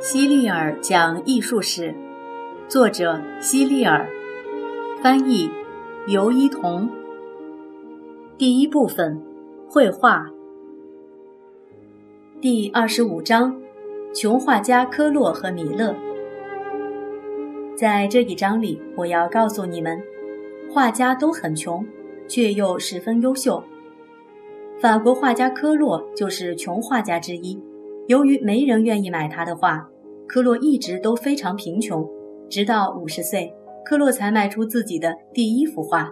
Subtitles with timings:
[0.00, 1.92] 希利尔讲艺术史，
[2.68, 4.08] 作者希利尔，
[5.02, 5.50] 翻译
[6.06, 6.88] 尤一彤。
[8.36, 9.20] 第一部分，
[9.68, 10.30] 绘画。
[12.40, 13.60] 第二十五章，
[14.14, 15.92] 穷画家科洛和米勒。
[17.76, 20.00] 在这一章里，我要告诉你们，
[20.72, 21.84] 画家都很穷，
[22.28, 23.60] 却又十分优秀。
[24.80, 27.60] 法国画家科洛就是穷画家之一。
[28.08, 29.86] 由于没人愿意买他的画，
[30.26, 32.08] 科洛一直都非常贫穷。
[32.48, 33.52] 直到五十岁，
[33.84, 36.10] 科洛才卖出自己的第一幅画。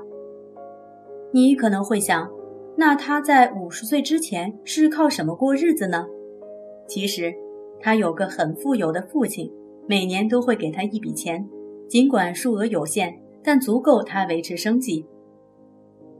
[1.32, 2.30] 你可能会想，
[2.76, 6.06] 那他在五十岁之前是靠什么过日子呢？
[6.86, 7.34] 其实，
[7.80, 9.50] 他有个很富有的父亲，
[9.88, 11.48] 每年都会给他一笔钱，
[11.88, 15.06] 尽管数额有限，但足够他维持生计。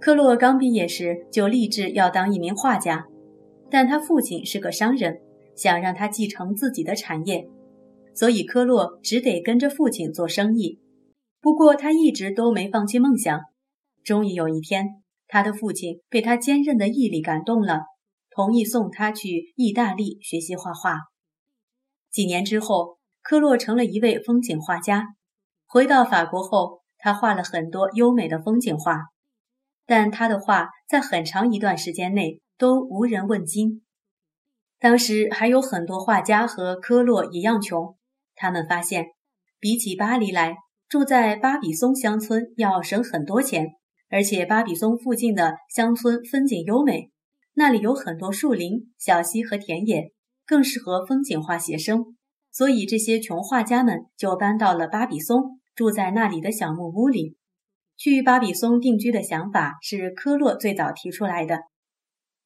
[0.00, 3.06] 科洛刚毕业时就立志要当一名画家，
[3.70, 5.20] 但他父亲是个商人。
[5.56, 7.48] 想让他继承自己的产业，
[8.14, 10.80] 所以科洛只得跟着父亲做生意。
[11.40, 13.40] 不过他一直都没放弃梦想。
[14.04, 17.82] 终于有一天，他的父亲被他坚韧的毅力感动了，
[18.30, 20.98] 同意送他去意大利学习画画。
[22.10, 25.16] 几年之后，科洛成了一位风景画家。
[25.66, 29.06] 回到法国后，他画了很多优美的风景画，
[29.84, 33.82] 但他的画在很长一段时间内都无人问津。
[34.78, 37.96] 当时还有很多画家和科洛一样穷，
[38.34, 39.06] 他们发现，
[39.58, 40.56] 比起巴黎来，
[40.88, 43.69] 住在巴比松乡村要省很多钱，
[44.10, 47.10] 而且巴比松附近的乡村风景优美，
[47.54, 50.12] 那里有很多树林、小溪和田野，
[50.44, 52.16] 更适合风景画写生。
[52.53, 57.37] 所以这些穷画家们就搬到了巴比松，住在那里的小木屋里。
[57.97, 61.60] 去巴比松定居的想法是科洛最早提出来的。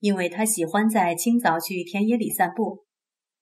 [0.00, 2.84] 因为他喜欢在清早去田野里散步，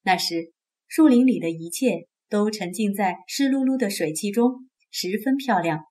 [0.03, 0.53] 那时
[0.87, 5.85] 树林里的一切都沉浸在湿漉漉的水汽中，十分漂亮。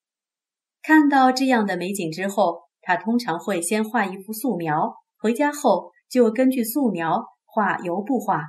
[0.81, 8.41] 看到这样的美景之后，他通常会先画一幅素描，回家后就根据素描画油布画。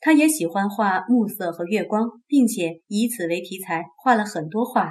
[0.00, 4.90] 他也喜欢画暮色和月光，并且以此为题材画了很多画。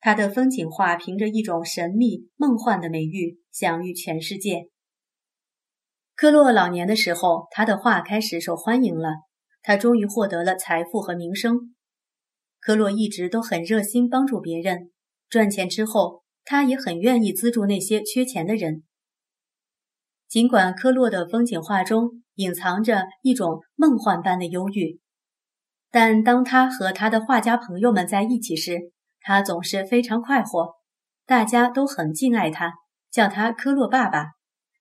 [0.00, 4.68] 他的风景画凭着一种神秘梦幻的美誉，享誉全世界。
[6.18, 9.10] 科洛老年的时候，他的画开始受欢迎了。
[9.62, 11.76] 他终于获得了财富和名声。
[12.58, 14.90] 科洛一直都很热心帮助别人，
[15.28, 18.82] 赚钱之后，他也很愿意资助那些缺钱的人。
[20.26, 24.98] 尽管科洛的风景画中隐藏着一种梦幻般的忧郁，
[25.88, 28.90] 但当他和他的画家朋友们在一起时，
[29.20, 30.74] 他总是非常快活。
[31.24, 32.72] 大家都很敬爱他，
[33.08, 34.37] 叫他科洛爸爸。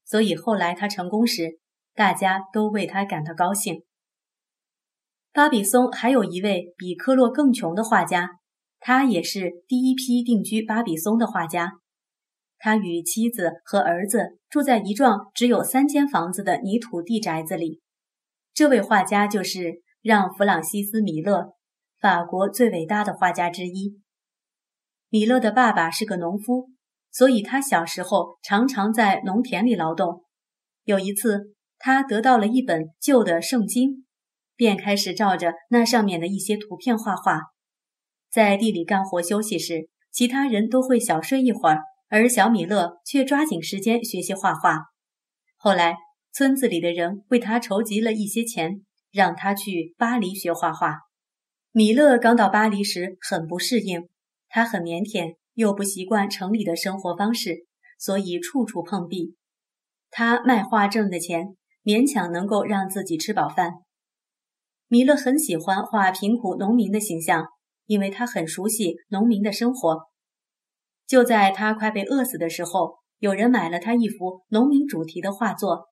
[0.07, 1.59] 所以后来他成功时，
[1.93, 3.83] 大家都为他感到高兴。
[5.33, 8.39] 巴比松还有一位比科洛更穷的画家，
[8.79, 11.73] 他也是第一批定居巴比松的画家。
[12.57, 17.81] 他与妻子和儿子住在一幢只有三间房子的泥土地宅子里。
[18.53, 21.53] 这位画家就是让·弗朗西斯·米勒，
[21.99, 24.01] 法国最伟大的画家之一。
[25.09, 26.71] 米勒的爸爸是个农夫。
[27.17, 30.23] 所以他小时候常常在农田里劳动。
[30.83, 34.05] 有一次，他得到了一本旧的圣经，
[34.55, 37.41] 便开始照着那上面的一些图片画画。
[38.29, 44.77] 在地里干活休息时，其他人都会小睡一会儿，而小米勒却抓紧时间学习画画。
[45.55, 45.95] 后来，
[46.31, 50.99] 村子里的人为他筹集了一些钱，让他去巴黎学画画。
[51.71, 54.07] 米勒刚到巴黎时很不适应，
[54.49, 55.33] 他很腼腆。
[55.57, 57.65] 又不习惯城里的生活方式，
[57.97, 59.35] 所以处处碰壁。
[60.11, 63.71] 他卖画挣的钱，勉强能够让自己吃饱饭。
[64.87, 67.47] 米勒很喜欢画贫苦农民的形象，
[67.87, 70.03] 因为他很熟悉农民的生活。
[71.07, 75.87] 就在他快被饿死的时候，有人买了他一幅农民主题的画作，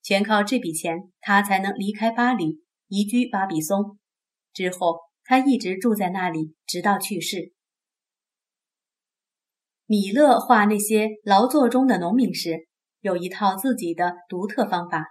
[0.00, 3.98] 全靠这笔钱，他才能离开巴黎，移居巴比松。
[4.52, 7.52] 之后，他一直住在那里，直到去世。
[9.90, 12.68] 米勒画那些劳作中的农民时，
[13.00, 15.06] 有一套自己的独特方法。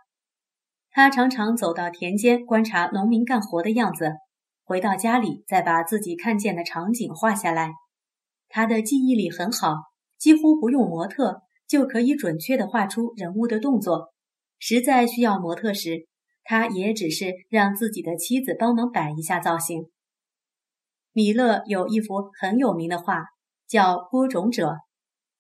[0.92, 4.12] 他常常走到田间观察农民干活的样子，
[4.64, 7.72] 回到家里再把自己看见的场景画下来。
[8.50, 9.74] 他的记忆力很好，
[10.20, 14.14] 几乎不用模特就可以准确地画出人物的动作。
[14.60, 16.06] 实在需要模特时，
[16.44, 19.90] 他也只是让自己的妻子帮忙摆一下造型。
[21.14, 23.24] 米勒有一幅很有名的画。
[23.68, 24.78] 叫播种者，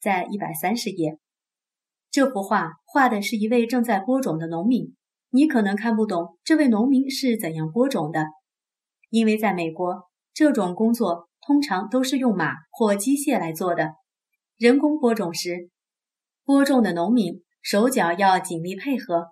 [0.01, 1.17] 在一百三十页。
[2.11, 4.95] 这幅画画的是一位正在播种的农民。
[5.29, 8.27] 你可能看不懂这位农民是怎样播种的，
[9.09, 13.91] 因为在美国，这种工作通常都是用马或机械来做的。
[14.57, 15.69] 人工播种时，
[16.43, 19.27] 播种的农民手脚要紧密配合。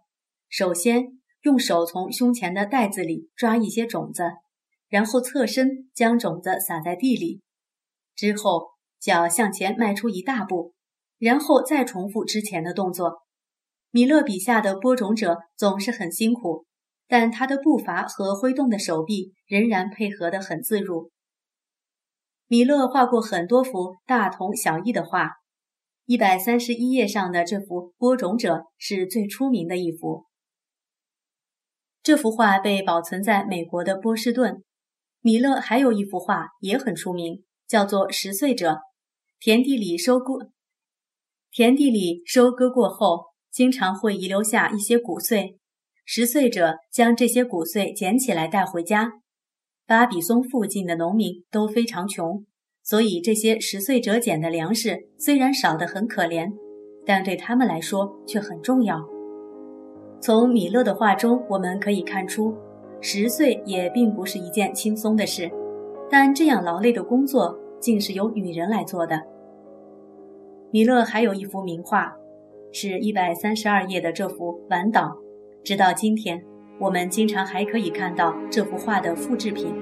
[0.49, 4.23] 首先，用手从胸前的袋子里抓一些种子，
[4.89, 7.41] 然后侧身将种子撒在地里，
[8.15, 8.74] 之后
[9.05, 10.73] 脚向前迈出一大步，
[11.19, 13.19] 然后再重复之前的动作。
[13.91, 16.65] 米勒笔下的播种者总是很辛苦。
[17.07, 21.11] 但他的步伐和挥动的手臂仍然配合得很自如。
[22.47, 25.33] 米勒画过很多幅大同小异的画，
[26.05, 30.25] 一百三十一页上的这幅《播种者》是最出名的一幅。
[32.01, 34.63] 这幅画被保存在美国的波士顿。
[35.21, 38.71] 米勒还有一幅画也很出名，叫做《十岁者》。
[39.45, 40.49] 田地里收割，
[41.51, 45.59] 田地里收割过后，经常会遗留下一些谷穗。
[46.03, 49.21] 拾穗者将这些谷穗捡起来带回家。
[49.85, 52.43] 巴比松附近的农民都非常穷，
[52.83, 56.51] 所以这些拾穗者捡的粮食虽然少得很可怜，
[57.05, 58.99] 但对他们来说却很重要。
[60.19, 62.57] 从米勒的画中，我们可以看出，
[62.99, 65.51] 拾穗也并不是一件轻松的事，
[66.09, 69.34] 但这样劳累的工作竟是由女人来做的。
[70.75, 72.13] 米勒还有一幅名画，
[72.73, 75.03] 是一百三十二页的这幅《晚岛》。
[75.63, 76.43] 直到今天，
[76.81, 79.73] 我们经常还可以看到这幅画的复制品。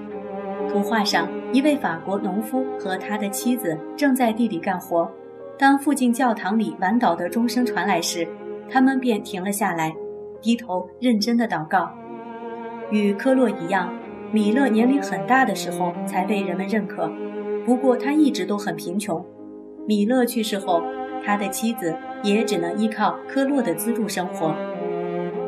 [0.69, 5.11] 图画上，一位法国农夫和他的妻子正在地里干活。
[5.57, 8.27] 当附近教堂里晚祷的钟声传来时，
[8.69, 9.95] 他们便停了下来，
[10.43, 11.91] 低头认真的祷告。
[12.91, 13.91] 与科洛一样，
[14.31, 17.11] 米勒年龄很大的时候才被人们认可。
[17.65, 19.25] 不过他一直都很贫穷。
[19.85, 20.81] 米勒去世后，
[21.25, 24.53] 他的妻子也只能依靠科洛的资助生活。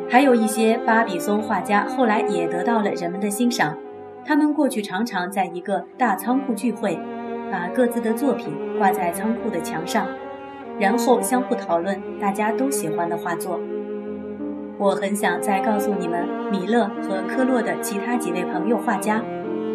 [0.10, 3.78] 还有一些巴比松画家后来也得到了人们的欣赏。
[4.26, 7.00] 他们过去常常在一个大仓库聚会，
[7.52, 10.08] 把各自的作品挂在仓库的墙上，
[10.80, 13.60] 然后相互讨论大家都喜欢的画作。
[14.78, 19.24] 我很想再告诉你们米勒和科洛的其他几位朋友画家，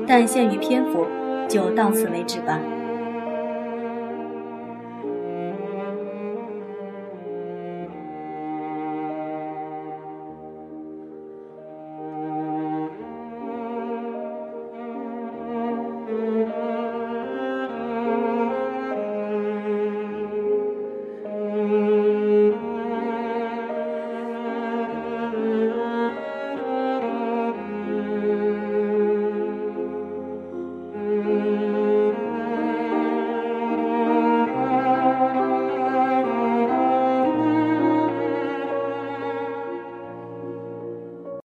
[0.06, 1.06] 但限于篇幅，
[1.48, 2.58] 就到此为止吧。